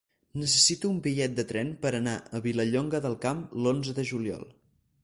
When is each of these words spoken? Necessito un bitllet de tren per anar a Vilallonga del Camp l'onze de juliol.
Necessito 0.43 0.89
un 0.93 1.01
bitllet 1.07 1.35
de 1.41 1.45
tren 1.51 1.69
per 1.85 1.91
anar 1.99 2.17
a 2.39 2.43
Vilallonga 2.47 3.05
del 3.07 3.21
Camp 3.29 3.45
l'onze 3.67 3.97
de 4.01 4.09
juliol. 4.15 4.53